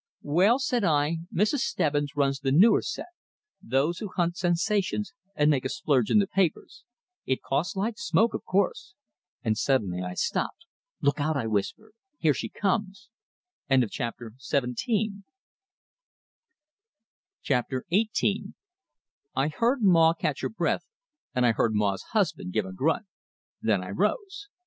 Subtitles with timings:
[0.23, 1.59] "Well," said I, "Mrs.
[1.59, 3.09] Stebbins runs the newer set
[3.61, 6.83] those who hunt sensations, and make a splurge in the papers.
[7.27, 8.95] It costs like smoke, of course"
[9.43, 10.65] And suddenly I stopped.
[11.01, 11.91] "Look out!" I whispered.
[12.17, 13.09] "Here she comes!"
[13.71, 14.33] XVIII
[19.35, 20.87] I heard Maw catch her breath,
[21.35, 23.05] and I heard Maw's husband give a grunt.
[23.61, 24.47] Then I rose.